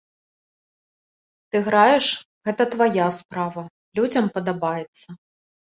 [1.49, 2.07] Ты граеш,
[2.49, 3.69] гэта твая справа,
[4.01, 5.07] людзям падабаецца.